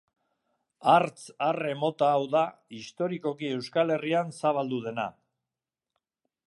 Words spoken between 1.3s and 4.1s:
arre mota hau da historikoki Euskal